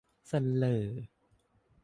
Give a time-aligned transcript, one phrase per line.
[0.27, 0.31] เส
[0.63, 0.83] ร่อ